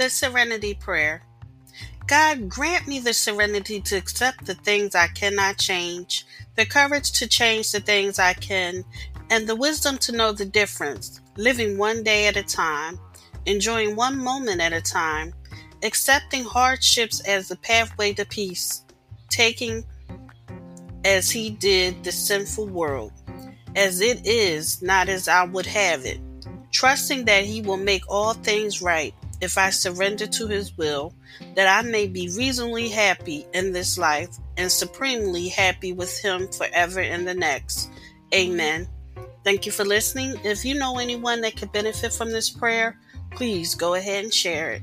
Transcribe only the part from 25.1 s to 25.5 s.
as I